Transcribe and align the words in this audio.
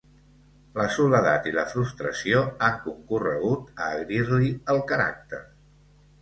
La 0.77 0.85
soledat 0.93 1.49
i 1.51 1.53
la 1.57 1.65
frustració 1.73 2.41
han 2.69 2.79
concorregut 2.87 3.69
a 3.85 3.91
agrir-li 3.99 4.51
el 4.75 4.83
caràcter. 4.95 5.45